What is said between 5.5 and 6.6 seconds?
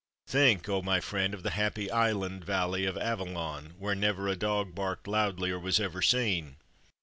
or was ever seen."